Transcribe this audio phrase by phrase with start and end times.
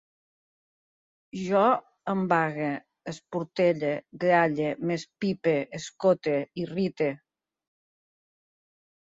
[1.41, 1.65] Jo
[2.13, 2.69] embague,
[3.13, 3.93] esportelle,
[4.25, 7.11] gralle, m'espipe, escote, irrite